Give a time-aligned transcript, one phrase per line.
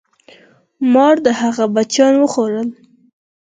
[0.93, 2.69] مار د هغه بچیان خوړل.